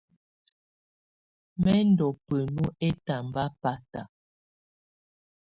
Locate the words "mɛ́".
1.61-1.79